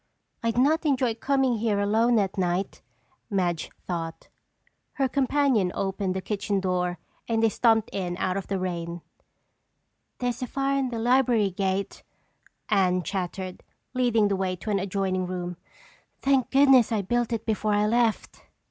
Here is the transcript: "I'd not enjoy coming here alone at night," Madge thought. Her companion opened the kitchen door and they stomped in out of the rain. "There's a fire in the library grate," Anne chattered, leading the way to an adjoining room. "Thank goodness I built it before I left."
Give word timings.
"I'd 0.41 0.57
not 0.57 0.83
enjoy 0.83 1.13
coming 1.13 1.59
here 1.59 1.79
alone 1.79 2.17
at 2.17 2.35
night," 2.35 2.81
Madge 3.29 3.69
thought. 3.85 4.29
Her 4.93 5.07
companion 5.07 5.71
opened 5.75 6.15
the 6.15 6.23
kitchen 6.23 6.59
door 6.59 6.97
and 7.27 7.43
they 7.43 7.49
stomped 7.49 7.91
in 7.93 8.17
out 8.17 8.35
of 8.35 8.47
the 8.47 8.57
rain. 8.57 9.01
"There's 10.17 10.41
a 10.41 10.47
fire 10.47 10.79
in 10.79 10.89
the 10.89 10.97
library 10.97 11.51
grate," 11.51 12.01
Anne 12.67 13.03
chattered, 13.03 13.61
leading 13.93 14.27
the 14.27 14.35
way 14.35 14.55
to 14.55 14.71
an 14.71 14.79
adjoining 14.79 15.27
room. 15.27 15.57
"Thank 16.23 16.49
goodness 16.49 16.91
I 16.91 17.03
built 17.03 17.31
it 17.31 17.45
before 17.45 17.73
I 17.75 17.85
left." 17.85 18.41